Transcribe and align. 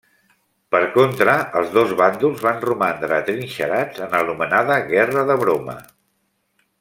Per 0.75 0.79
contra, 0.95 1.35
els 1.61 1.69
dos 1.75 1.93
bàndols 1.99 2.41
van 2.47 2.59
romandre 2.65 3.19
atrinxerats 3.19 4.03
en 4.07 4.17
l'anomenada 4.19 4.79
Guerra 4.91 5.27
de 5.33 5.37
Broma. 5.45 5.77